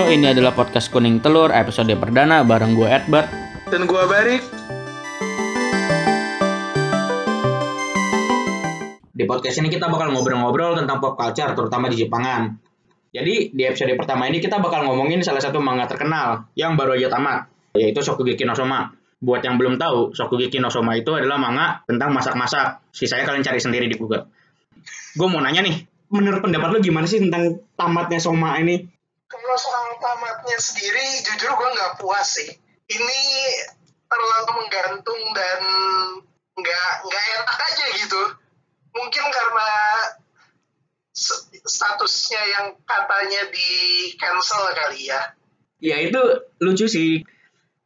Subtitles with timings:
[0.00, 3.28] Halo, ini adalah podcast Kuning Telur episode perdana bareng gue Edward.
[3.68, 4.40] Dan gua Barik.
[9.12, 12.48] Di podcast ini kita bakal ngobrol-ngobrol tentang pop culture, terutama di Jepangan.
[13.12, 17.12] Jadi, di episode pertama ini kita bakal ngomongin salah satu manga terkenal yang baru aja
[17.12, 18.88] tamat, yaitu Shokugeki no Soma.
[19.20, 22.88] Buat yang belum tahu, Shokugeki no Soma itu adalah manga tentang masak-masak.
[22.88, 24.24] Sisanya kalian cari sendiri di Google.
[25.12, 25.76] Gue mau nanya nih,
[26.08, 28.99] menurut pendapat lu gimana sih tentang tamatnya Soma ini?
[29.30, 32.50] Kalau soal tamatnya sendiri, jujur gua nggak puas sih.
[32.90, 33.20] Ini
[34.10, 35.60] terlalu menggantung dan
[36.58, 38.22] nggak nggak enak aja gitu.
[38.90, 39.70] Mungkin karena
[41.62, 43.70] statusnya yang katanya di
[44.18, 45.20] cancel kali ya.
[45.78, 46.18] Ya itu
[46.58, 47.22] lucu sih.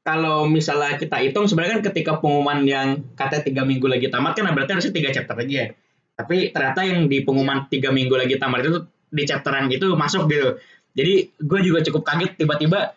[0.04, 4.52] Kalau misalnya kita hitung sebenarnya kan ketika pengumuman yang katanya tiga minggu lagi tamat kan
[4.52, 5.48] berarti harusnya tiga chapter aja.
[5.48, 5.66] ya.
[6.14, 8.80] Tapi ternyata yang di pengumuman tiga minggu lagi tamat itu
[9.12, 10.60] di chapteran itu masuk gitu.
[10.94, 12.94] Jadi gue juga cukup kaget tiba-tiba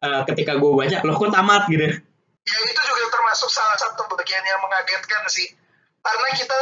[0.00, 1.84] eh, ketika gue baca loh kok tamat gitu.
[2.46, 5.52] Ya itu juga termasuk salah satu bagian yang mengagetkan sih.
[6.00, 6.58] Karena kita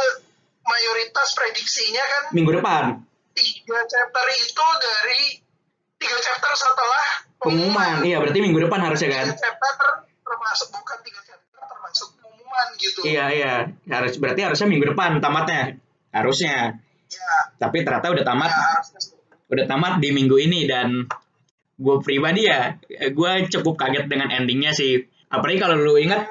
[0.65, 3.05] mayoritas prediksinya kan Minggu depan
[3.35, 5.23] tiga chapter itu dari
[5.99, 7.05] tiga chapter setelah
[7.43, 7.95] pengumuman.
[8.01, 9.25] Iya berarti minggu depan harusnya kan.
[9.27, 9.89] tiga chapter
[10.23, 13.53] termasuk bukan tiga chapter termasuk pengumuman gitu Iya iya
[13.91, 15.77] harus berarti harusnya minggu depan tamatnya
[16.15, 16.79] harusnya.
[17.11, 19.14] ya, Tapi ternyata udah tamat ya harusnya.
[19.49, 21.05] Udah tamat di minggu ini dan
[21.75, 25.05] gue pribadi ya gue cukup kaget dengan endingnya sih.
[25.29, 26.25] Apalagi kalau lu ingat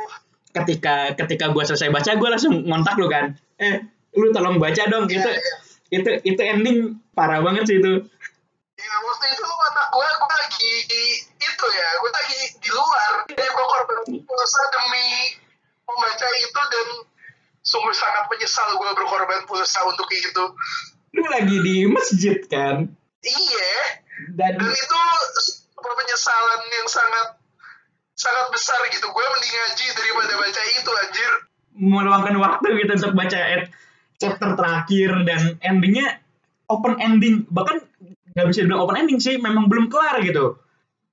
[0.55, 3.37] ketika ketika gue selesai baca gue langsung ngontak lu kan.
[3.61, 3.85] Eh
[4.17, 5.07] lu tolong baca dong.
[5.07, 5.55] Iya, gitu iya.
[6.01, 6.79] itu itu ending
[7.13, 7.93] parah banget sih itu.
[8.75, 10.73] Ya waktu itu otak gue gue lagi
[11.39, 13.13] itu ya gue lagi di luar.
[13.29, 15.09] Dia gue korban pulsa demi
[15.85, 16.89] membaca itu dan
[17.65, 20.45] sungguh sangat menyesal gue berkorban pulsa untuk itu.
[21.15, 22.91] Lu lagi di masjid kan
[23.25, 23.75] iya
[24.37, 24.99] dan dan itu
[25.81, 27.27] penyesalan yang sangat
[28.15, 31.33] sangat besar gitu gue mending ngaji daripada baca itu anjir
[31.75, 33.41] meluangkan waktu gitu untuk baca
[34.23, 36.23] chapter terakhir dan endingnya
[36.71, 37.83] open ending bahkan
[38.35, 40.57] nggak bisa dibilang open ending sih memang belum kelar gitu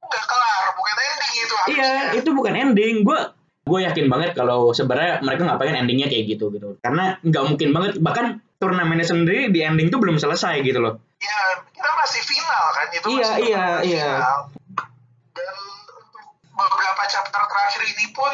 [0.02, 3.06] nggak kelar bukan ending itu Iya, itu bukan ending.
[3.06, 3.20] Gue
[3.62, 6.76] gue yakin banget kalau sebenarnya mereka nggak pengen endingnya kayak gitu gitu.
[6.82, 7.92] Karena nggak mungkin banget.
[8.02, 8.26] Bahkan
[8.58, 10.98] turnamennya sendiri di ending tuh belum selesai gitu loh.
[11.22, 11.38] ya
[11.82, 14.10] kita masih final kan itu Iya, masih iya, iya.
[14.22, 14.40] final.
[15.34, 15.56] dan
[15.90, 15.98] untuk
[16.54, 18.34] beberapa chapter terakhir ini pun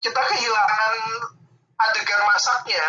[0.00, 0.92] kita kehilangan
[1.76, 2.84] adegan masaknya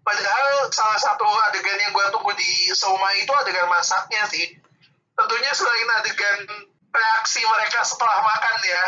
[0.00, 4.56] padahal salah satu adegan yang gue tunggu di Soma itu adegan masaknya sih
[5.12, 6.38] tentunya selain adegan
[6.88, 8.84] reaksi mereka setelah makan ya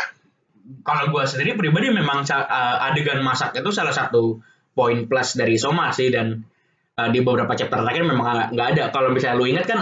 [0.81, 4.41] Kalau gue sendiri pribadi memang uh, adegan masak itu salah satu
[4.73, 6.41] poin plus dari Soma sih dan
[6.95, 8.83] uh, di beberapa chapter terakhir memang nggak- ada.
[8.91, 9.79] Kalau misalnya lu ingat kan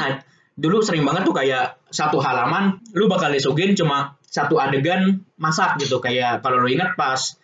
[0.53, 6.01] dulu sering banget tuh kayak satu halaman lu bakal disuguhin cuma satu adegan masak gitu.
[6.01, 7.37] Kayak kalau lu ingat pas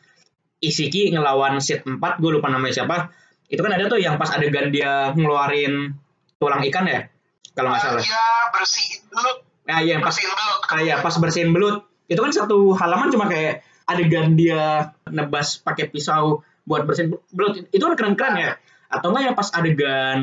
[0.59, 3.15] Isiki ngelawan Sid 4 gue lupa namanya siapa
[3.47, 5.95] itu kan ada tuh yang pas adegan dia ngeluarin
[6.35, 7.07] tulang ikan ya
[7.55, 8.03] kalau nggak salah.
[8.03, 9.31] dia bersihin dulu
[9.65, 11.77] nah iya yang pas bersihin dulu kayak pas bersihin belut.
[12.09, 17.71] Itu kan satu halaman cuma kayak adegan dia nebas pakai pisau buat bersihin belut.
[17.71, 18.51] Itu kan keren-keren ya
[18.89, 20.17] atau enggak yang pas adegan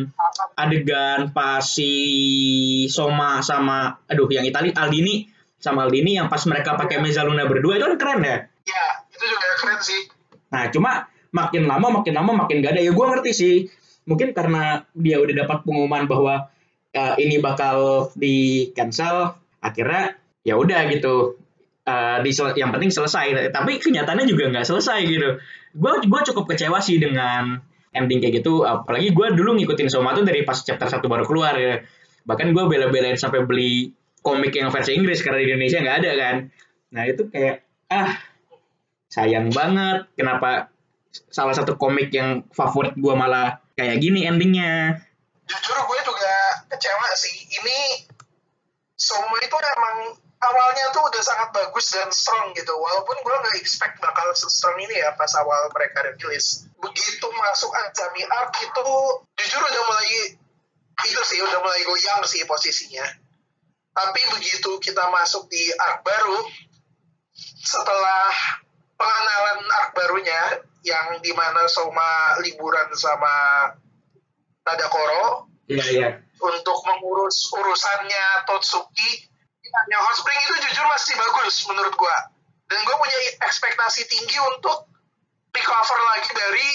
[0.58, 1.92] adegan pas si
[2.90, 7.86] Soma sama aduh yang Itali Aldini sama Aldini yang pas mereka pakai Mezzaluna berdua itu
[7.86, 10.16] kan keren ya ya itu juga keren sih
[10.52, 12.82] Nah, cuma makin lama makin lama makin gak ada.
[12.82, 13.54] Ya gue ngerti sih.
[14.06, 16.46] Mungkin karena dia udah dapat pengumuman bahwa
[16.94, 20.14] uh, ini bakal di cancel, akhirnya
[20.46, 21.36] ya udah gitu.
[21.86, 23.54] Uh, di yang penting selesai.
[23.54, 25.38] Tapi kenyataannya juga nggak selesai gitu.
[25.74, 27.62] Gue gue cukup kecewa sih dengan
[27.96, 28.68] ending kayak gitu.
[28.68, 31.80] Apalagi gue dulu ngikutin Soma tuh dari pas chapter satu baru keluar ya.
[32.28, 33.90] Bahkan gue bela-belain sampai beli
[34.20, 36.36] komik yang versi Inggris karena di Indonesia nggak ada kan.
[36.92, 38.12] Nah itu kayak ah
[39.06, 40.68] sayang banget kenapa
[41.30, 45.00] salah satu komik yang favorit gue malah kayak gini endingnya
[45.46, 46.36] jujur gue juga
[46.74, 47.78] kecewa sih ini
[48.96, 49.96] Soma itu emang
[50.40, 55.00] awalnya tuh udah sangat bagus dan strong gitu walaupun gue nggak expect bakal strong ini
[55.00, 58.88] ya pas awal mereka rilis begitu masuk Azami Arc itu
[59.36, 60.36] jujur udah mulai
[61.04, 63.04] itu sih udah mulai goyang sih posisinya.
[63.96, 66.40] Tapi begitu kita masuk di arc baru
[67.64, 68.32] setelah
[68.96, 70.42] pengenalan arc barunya
[70.84, 73.34] yang di mana Soma liburan sama
[74.64, 76.10] Tadakoro iya iya.
[76.40, 79.10] untuk mengurus urusannya Totsuki
[79.66, 82.16] yang Hot Spring itu jujur masih bagus menurut gua.
[82.66, 84.88] Dan gua punya ekspektasi tinggi untuk
[85.66, 86.68] recover lagi dari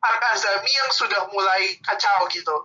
[0.00, 2.56] Arc Azami yang sudah mulai kacau gitu.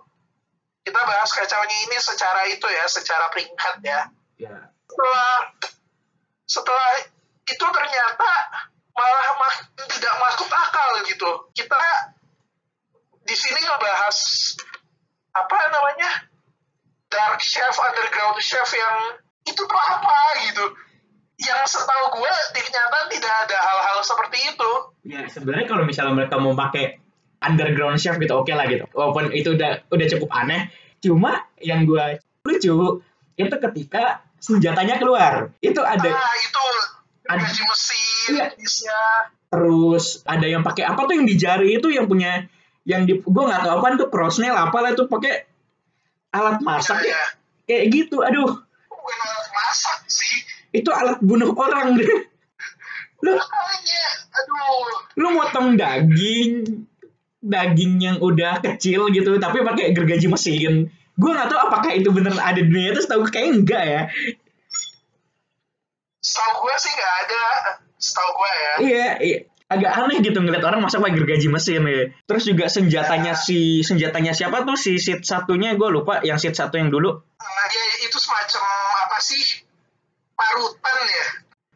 [0.80, 4.00] Kita bahas kacaunya ini secara itu ya secara peringkat ya.
[4.40, 4.56] Ya.
[4.88, 5.36] Setelah
[6.48, 6.92] setelah
[7.44, 8.32] itu ternyata
[8.96, 11.30] malah makin tidak masuk akal gitu.
[11.52, 11.76] Kita
[13.28, 14.16] di sini ngebahas
[15.36, 16.32] apa namanya?
[17.12, 20.16] Dark chef underground chef yang itu tuh apa
[20.48, 20.64] gitu
[21.38, 24.70] yang setahu gue di kenyataan tidak ada hal-hal seperti itu.
[25.06, 26.98] Ya sebenarnya kalau misalnya mereka mau pakai
[27.38, 28.82] underground chef gitu oke lah gitu.
[28.90, 30.66] Walaupun itu udah udah cukup aneh.
[30.98, 32.74] Cuma yang gue lucu
[33.38, 35.54] itu ketika senjatanya keluar.
[35.62, 36.66] Itu ada ah itu
[37.28, 39.00] Ada- mesin Iya.
[39.48, 42.44] terus ada yang pakai apa tuh yang di jari itu yang punya
[42.88, 45.44] yang di gue nggak tahu apa tuh crossnail apalah itu pakai
[46.32, 47.24] alat masak ya, ya ya.
[47.68, 48.16] kayak gitu.
[48.26, 48.67] Aduh
[50.80, 51.98] itu alat bunuh orang.
[51.98, 52.06] Deh
[53.24, 53.34] lu
[55.18, 56.86] lu motong daging
[57.42, 60.90] daging yang udah kecil gitu tapi pakai gergaji mesin.
[61.18, 64.02] Gue nggak tahu apakah itu bener ada di dunia itu setahu gue kayak enggak ya.
[66.22, 67.44] Setahu gue sih nggak ada.
[67.98, 68.72] Setahu gue ya.
[68.78, 69.38] Iya, iya.
[69.68, 74.32] Agak aneh gitu ngeliat orang masak pakai gergaji mesin ya terus juga senjatanya si senjatanya
[74.32, 74.78] siapa tuh?
[74.78, 76.22] Si seat satunya gue lupa.
[76.22, 77.10] Yang seat satu yang dulu.
[77.18, 78.62] Nah, ya itu semacam
[79.04, 79.67] apa sih
[80.38, 81.26] parutan ya.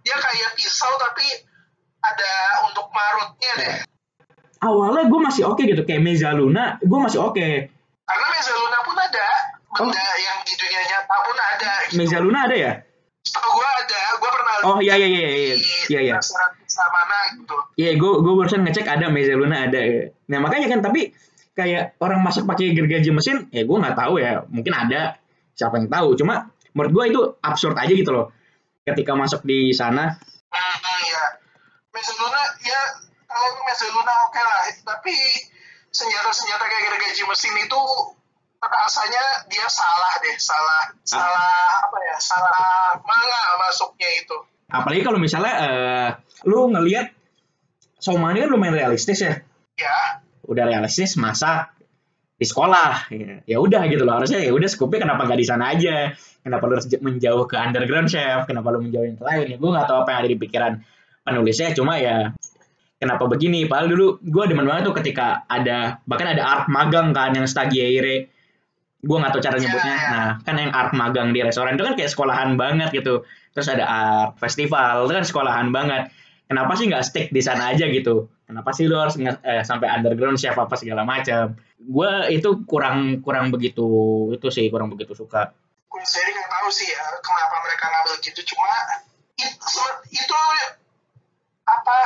[0.03, 1.27] Dia kayak pisau tapi
[2.03, 2.33] ada
[2.71, 3.77] untuk marutnya deh.
[4.63, 7.47] Awalnya gue masih oke gitu kayak Mezaluna gue masih oke.
[8.07, 9.29] Karena Mezaluna pun ada.
[9.73, 11.99] Benda yang di dunia nyata pun ada gitu.
[11.99, 12.73] Mezaluna ada ya?
[13.27, 14.01] Setahu gue ada.
[14.19, 15.55] Gue pernah oh iya iya iya iya
[15.91, 16.01] iya.
[16.07, 16.15] iya
[16.59, 17.57] pizza mana gitu.
[17.79, 20.03] Iya gue gue barusan ngecek ada Mezaluna ada ya.
[20.31, 21.11] nah makanya kan tapi
[21.53, 24.47] kayak orang masak pakai gergaji mesin ya gue nggak tahu ya.
[24.47, 25.19] Mungkin ada.
[25.53, 26.19] Siapa yang tahu.
[26.19, 28.33] Cuma menurut gue itu absurd aja gitu loh
[28.83, 30.19] ketika masuk di sana?
[30.53, 31.23] Hmm, hmm, ya
[31.93, 32.81] Mezaluna ya
[33.29, 34.63] kalau Mezaluna oke lah.
[34.83, 35.15] Tapi
[35.93, 37.83] senjata-senjata kayak gergaji mesin itu
[38.63, 40.37] rasanya dia salah deh.
[40.39, 41.53] Salah salah
[41.87, 44.37] apa ya salah mana masuknya itu.
[44.73, 46.09] Apalagi kalau misalnya eh,
[46.49, 47.13] lu ngelihat
[48.03, 49.39] Soma ini kan lumayan realistis ya?
[49.79, 51.71] Ya udah realistis masak
[52.43, 53.07] di sekolah.
[53.15, 56.11] Ya, ya udah gitu loh harusnya ya udah skupnya kenapa nggak di sana aja?
[56.43, 58.51] Kenapa lu harus menjauh ke underground chef?
[58.51, 59.47] Kenapa lu menjauhin ke lain?
[59.47, 60.73] Ya gue nggak tahu apa yang ada di pikiran
[61.23, 62.35] penulisnya cuma ya
[62.99, 63.71] kenapa begini?
[63.71, 68.27] Padahal dulu gue demen banget tuh ketika ada bahkan ada art magang kan yang stagiaire
[69.03, 69.97] gue nggak tahu cara Iya, nyebutnya.
[69.99, 70.11] Iya.
[70.15, 73.23] nah kan yang art magang di restoran itu kan kayak sekolahan banget gitu.
[73.55, 76.11] Terus ada art festival itu kan sekolahan banget.
[76.51, 80.37] Kenapa sih nggak stick di sana aja gitu kenapa sih lu harus eh, sampai underground
[80.37, 81.57] chef apa segala macam?
[81.81, 83.89] Gue itu kurang kurang begitu
[84.37, 85.57] itu sih kurang begitu suka.
[85.89, 88.41] Gue sendiri nggak tahu sih ya kenapa mereka ngambil gitu.
[88.53, 88.69] Cuma
[90.13, 90.37] itu
[91.65, 91.99] apa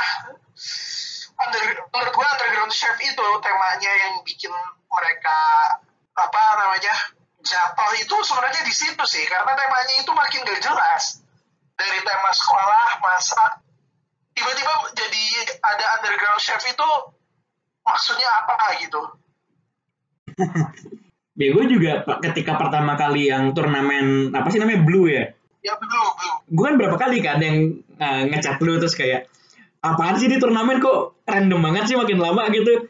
[1.43, 4.55] under, menurut gue underground chef itu temanya yang bikin
[4.87, 5.37] mereka
[6.15, 6.95] apa namanya
[7.43, 9.27] jatuh itu sebenarnya di situ sih.
[9.27, 11.19] Karena temanya itu makin gak jelas.
[11.77, 13.66] Dari tema sekolah masak
[14.37, 15.23] tiba-tiba jadi
[15.65, 16.89] ada underground chef itu
[17.81, 19.01] maksudnya apa gitu?
[21.37, 25.29] Ya gue juga ketika pertama kali yang turnamen apa sih namanya blue ya?
[25.61, 29.29] Ya belum belum gue kan berapa kali kan yang uh, ngechat lu terus kayak
[29.85, 32.89] apaan sih di turnamen kok random banget sih makin lama gitu.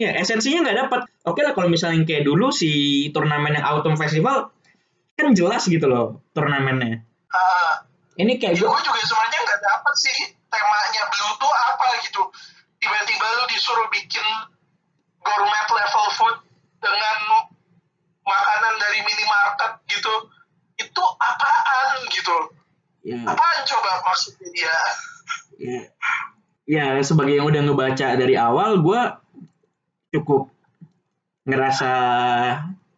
[0.00, 4.48] Ya esensinya nggak dapat oke lah kalau misalnya kayak dulu si turnamen yang autumn festival
[5.12, 7.04] kan jelas gitu loh turnamennya.
[7.36, 7.84] Ah,
[8.16, 10.18] ini kayak ya gue juga sebenarnya nggak dapet sih
[10.54, 12.22] temanya Blue tuh apa gitu.
[12.78, 14.26] Tiba-tiba lu disuruh bikin
[15.18, 16.36] gourmet level food
[16.78, 17.18] dengan
[18.22, 20.14] makanan dari minimarket gitu.
[20.78, 22.36] Itu apaan gitu?
[23.04, 24.76] Ya, apaan coba maksudnya dia?
[25.58, 25.80] Ya.
[26.64, 29.00] Ya sebagai yang udah ngebaca dari awal gue
[30.16, 30.48] cukup
[31.44, 31.92] ngerasa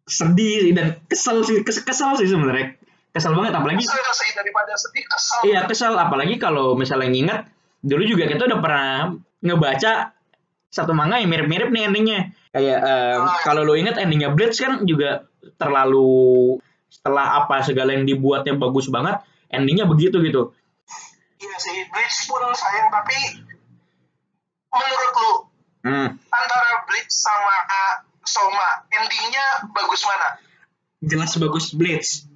[0.07, 2.79] sedih dan kesel sih kes- kesel sih sebenarnya
[3.17, 5.41] kesel banget apalagi kesel sih daripada sedih kesel.
[5.49, 5.97] Iya kesel.
[5.97, 7.41] Apalagi kalau misalnya nginget
[7.81, 10.13] dulu juga kita udah pernah ngebaca
[10.69, 12.21] satu manga yang mirip-mirip nih endingnya.
[12.53, 13.41] Kayak eh, Ah.
[13.41, 15.25] kalau lo inget endingnya Bleach kan juga
[15.57, 16.61] terlalu
[16.93, 20.53] setelah apa segala yang dibuatnya bagus banget endingnya begitu gitu.
[21.41, 23.17] Iya sih Bleach pun sayang tapi
[24.73, 25.33] menurut lu
[25.89, 26.09] hmm.
[26.29, 27.95] antara Bleach sama uh,
[28.25, 30.29] Soma endingnya bagus mana?
[31.01, 32.36] Jelas bagus Bleach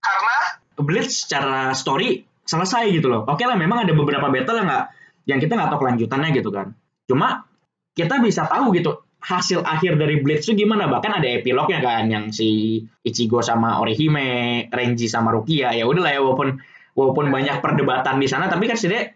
[0.00, 0.36] karena
[0.80, 3.28] Bleach secara story selesai gitu loh.
[3.28, 4.84] Oke lah memang ada beberapa battle yang nggak
[5.28, 6.72] yang kita nggak tahu kelanjutannya gitu kan.
[7.06, 7.44] Cuma
[7.92, 10.88] kita bisa tahu gitu hasil akhir dari Bleach itu gimana.
[10.88, 15.76] Bahkan ada epilognya kan yang si Ichigo sama Orihime, Renji sama Rukia.
[15.76, 16.56] Ya udahlah ya walaupun
[16.96, 19.14] walaupun banyak perdebatan di sana tapi kan setidaknya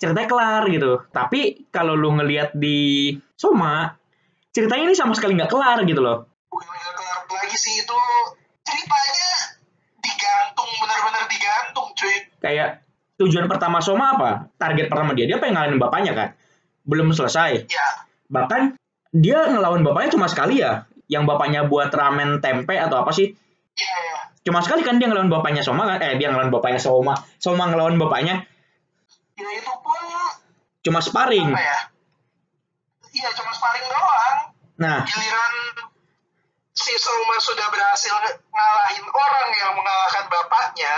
[0.00, 0.92] ceritanya kelar gitu.
[1.14, 3.94] Tapi kalau lu ngelihat di Soma
[4.50, 6.26] ceritanya ini sama sekali nggak kelar gitu loh.
[6.50, 8.00] Bukan nggak kelar lagi sih itu
[8.66, 9.49] ceritanya
[10.80, 11.88] benar-benar digantung
[12.40, 12.82] kayak
[13.20, 14.30] tujuan pertama Soma apa?
[14.56, 16.28] Target pertama dia dia pengen ngalahin bapaknya kan.
[16.88, 17.68] Belum selesai.
[17.68, 17.88] Ya.
[18.32, 18.80] Bahkan
[19.12, 20.88] dia ngelawan bapaknya cuma sekali ya.
[21.10, 23.36] Yang bapaknya buat ramen tempe atau apa sih?
[23.76, 24.18] Iya, iya.
[24.40, 26.00] Cuma sekali kan dia ngelawan bapaknya Soma kan?
[26.00, 27.12] Eh dia ngelawan bapaknya Soma.
[27.36, 28.48] Soma ngelawan bapaknya
[29.40, 30.04] Ya itu pun
[30.84, 31.48] cuma sparring.
[31.48, 31.78] apa ya?
[33.10, 34.36] Iya, cuma sparring doang.
[34.80, 35.54] Nah, Giliran
[36.80, 38.14] si Soma sudah berhasil
[38.48, 40.94] ngalahin orang yang mengalahkan bapaknya,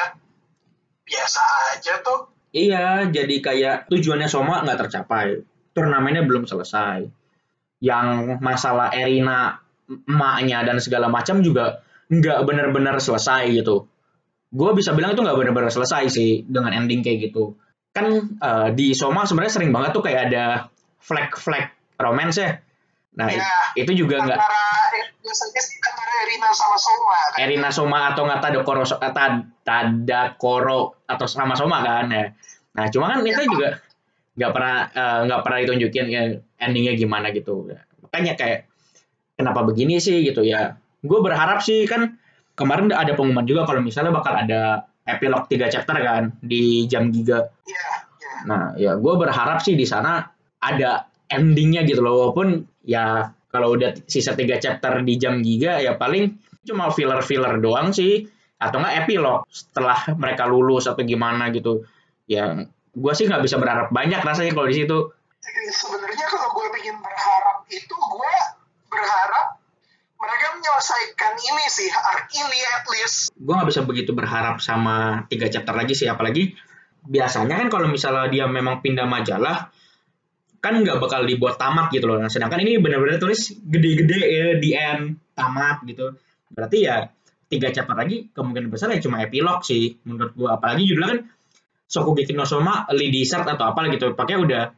[1.02, 1.42] biasa
[1.74, 2.30] aja tuh.
[2.52, 5.42] Iya, jadi kayak tujuannya Soma nggak tercapai.
[5.72, 7.08] Turnamennya belum selesai.
[7.82, 9.58] Yang masalah Erina,
[10.06, 13.88] emaknya dan segala macam juga nggak benar-benar selesai gitu.
[14.52, 17.56] Gue bisa bilang itu nggak benar-benar selesai sih dengan ending kayak gitu.
[17.90, 20.68] Kan eh, di Soma sebenarnya sering banget tuh kayak ada
[21.00, 22.60] flag-flag romance ya.
[23.12, 23.44] Nah, Iya.
[23.76, 24.64] itu juga nggak Antara,
[25.32, 27.16] biasanya sih antara Erina sama Soma.
[27.16, 27.38] Kan?
[27.40, 32.36] Erina Soma atau nggak Tadakoro eh, Tad- Tadakoro atau sama Soma kan ya.
[32.76, 33.80] Nah cuma kan itu juga
[34.36, 36.22] nggak pernah eh, nggak pernah ditunjukin ya,
[36.60, 37.64] endingnya gimana gitu.
[38.04, 38.68] Makanya kayak
[39.40, 40.76] kenapa begini sih gitu ya.
[41.00, 42.20] Gue berharap sih kan
[42.52, 47.48] kemarin ada pengumuman juga kalau misalnya bakal ada epilog 3 chapter kan di jam giga.
[47.64, 47.88] Iya,
[48.20, 48.32] iya.
[48.44, 50.28] Nah ya gue berharap sih di sana
[50.60, 56.00] ada endingnya gitu loh walaupun ya kalau udah sisa 3 chapter di jam giga ya
[56.00, 58.25] paling cuma filler-filler doang sih.
[58.62, 61.82] Atau enggak epilog setelah mereka lulus atau gimana gitu.
[62.30, 64.99] Ya gue sih nggak bisa berharap banyak rasanya kalau di situ.
[65.75, 68.35] Sebenarnya kalau gue bikin berharap itu gue
[68.87, 69.59] berharap
[70.14, 73.35] mereka menyelesaikan ini sih arc ini at least.
[73.35, 76.06] Gue nggak bisa begitu berharap sama tiga chapter lagi sih.
[76.06, 76.54] Apalagi
[77.02, 79.75] biasanya kan kalau misalnya dia memang pindah majalah
[80.62, 82.23] kan nggak bakal dibuat tamat gitu loh.
[82.23, 86.14] Nah, sedangkan ini benar-benar tulis gede-gede ya di end tamat gitu.
[86.54, 87.02] Berarti ya
[87.50, 91.21] tiga chapter lagi kemungkinan besar ya cuma epilog sih menurut gue apalagi judulnya kan
[91.92, 94.16] Shokugeki no Soma Lee Dessert atau apa gitu.
[94.16, 94.73] Pakai udah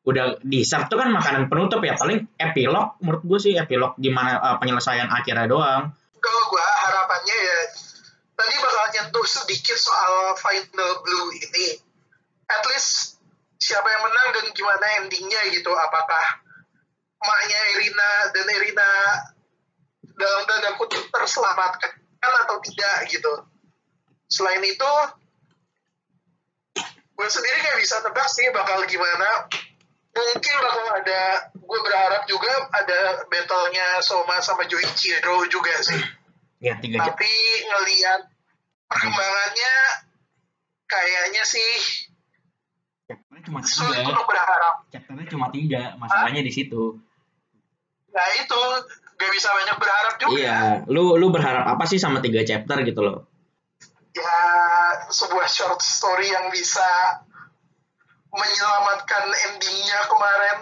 [0.00, 1.98] udah dessert tuh kan makanan penutup ya.
[1.98, 5.92] Paling epilog menurut gue sih epilog gimana eh, penyelesaian akhirnya doang.
[6.16, 7.58] Kalau gue harapannya ya
[8.38, 11.76] tadi bakal nyentuh sedikit soal final blue ini.
[12.48, 13.19] At least
[13.60, 15.68] siapa yang menang dan gimana endingnya gitu.
[15.68, 16.24] Apakah
[17.20, 18.90] emaknya Irina dan Irina
[20.16, 23.32] dalam tanda kutip terselamatkan atau tidak gitu.
[24.26, 24.92] Selain itu
[27.20, 29.48] gue sendiri nggak bisa tebak sih bakal gimana.
[30.10, 31.20] Mungkin bakal ada
[31.54, 36.00] gue berharap juga ada battle-nya Soma sama Joichiro juga sih.
[36.60, 37.32] Ya tiga tapi
[37.68, 38.28] ngelihat
[38.88, 39.76] perkembangannya
[40.84, 41.99] kayaknya sih
[43.40, 44.10] chapternya cuma tiga.
[44.12, 44.74] untuk berharap.
[44.92, 45.82] Chapternya cuma tiga.
[45.96, 47.00] Masalahnya di situ.
[48.12, 48.62] Nah itu.
[49.20, 50.58] Gak bisa banyak berharap juga iya.
[50.88, 53.28] lu lu berharap apa sih sama tiga chapter gitu loh?
[54.16, 54.40] Ya
[55.12, 57.20] sebuah short story yang bisa
[58.32, 60.56] menyelamatkan endingnya kemarin.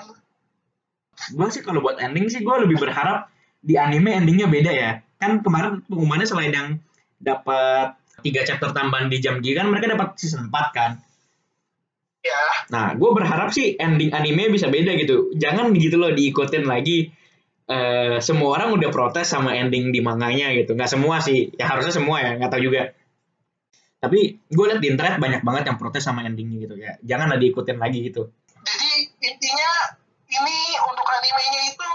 [1.39, 3.31] Gue sih kalau buat ending sih gue lebih berharap
[3.63, 5.07] di anime endingnya beda ya.
[5.23, 6.69] Kan kemarin pengumumannya selain yang
[7.23, 7.95] dapat
[8.27, 10.99] tiga chapter tambahan di jam G kan mereka dapat season 4 kan
[12.29, 15.33] ya nah gue berharap sih ending anime bisa beda gitu.
[15.33, 17.09] Jangan gitu loh diikutin lagi
[17.69, 20.77] eh semua orang udah protes sama ending di manganya gitu.
[20.77, 21.49] Nggak semua sih.
[21.57, 22.93] Ya harusnya semua ya nggak tahu juga.
[23.99, 27.01] Tapi gue liat di internet banyak banget yang protes sama endingnya gitu ya.
[27.03, 28.31] Janganlah diikutin lagi gitu.
[28.63, 28.91] Jadi
[29.25, 29.71] intinya
[30.29, 31.91] ini untuk animenya itu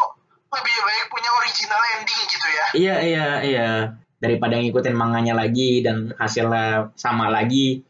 [0.54, 2.66] lebih baik punya original ending gitu ya.
[2.74, 3.70] Iya iya iya.
[4.18, 7.86] Daripada ngikutin manganya lagi dan hasilnya sama lagi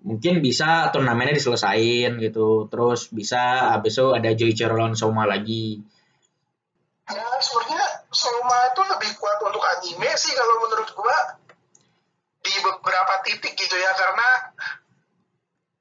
[0.00, 5.84] mungkin bisa turnamennya diselesain gitu terus bisa habis itu ada Joichiro lawan Soma lagi
[7.10, 11.42] Ya, sebenarnya Soma itu lebih kuat untuk anime sih kalau menurut gua
[12.40, 14.54] di beberapa titik gitu ya karena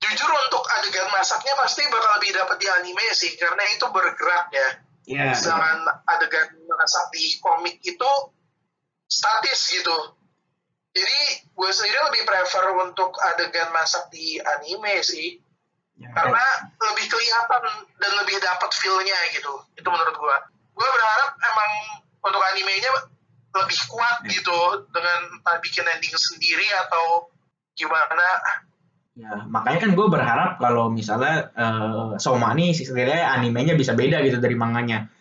[0.01, 4.69] jujur untuk adegan masaknya pasti bakal lebih dapat di anime sih karena itu bergerak ya.
[5.09, 8.11] Iya Sedangkan adegan masak di komik itu
[9.05, 10.17] statis gitu.
[10.99, 15.39] Jadi gue sendiri lebih prefer untuk adegan masak di anime sih
[15.99, 16.43] Ya, karena
[16.79, 17.63] lebih kelihatan
[17.99, 19.51] dan lebih dapat feel-nya gitu.
[19.75, 20.37] Itu menurut gua.
[20.71, 21.71] Gua berharap emang
[22.23, 22.91] untuk animenya
[23.51, 25.19] lebih kuat gitu dengan
[25.59, 27.27] bikin ending sendiri atau
[27.75, 28.27] gimana.
[29.19, 34.39] ya, makanya kan gue berharap kalau misalnya eh, Soma nih sebenarnya animenya bisa beda gitu
[34.39, 35.11] dari manganya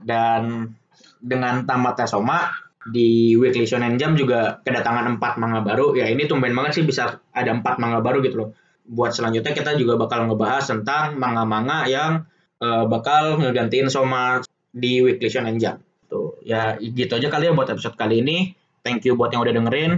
[0.00, 0.74] dan
[1.22, 2.48] dengan tamatnya Soma
[2.88, 7.20] di Weekly Shonen Jump juga kedatangan empat manga baru ya ini tumben banget sih bisa
[7.32, 8.48] ada empat manga baru gitu loh
[8.84, 12.28] buat selanjutnya kita juga bakal ngebahas tentang manga-manga yang
[12.60, 15.80] eh, bakal ngegantiin Soma di Weekly Shonen Jump
[16.12, 18.52] tuh ya gitu aja kali ya buat episode kali ini
[18.84, 19.96] thank you buat yang udah dengerin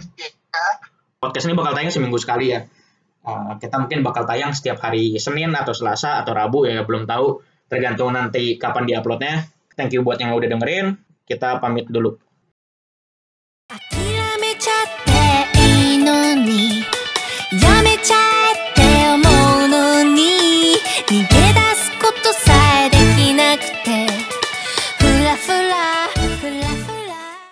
[1.27, 2.69] podcast ini bakal tayang seminggu sekali ya.
[3.27, 7.43] Uh, kita mungkin bakal tayang setiap hari Senin atau Selasa atau Rabu ya belum tahu
[7.67, 9.51] tergantung nanti kapan diuploadnya.
[9.75, 10.95] Thank you buat yang udah dengerin.
[11.27, 12.15] Kita pamit dulu.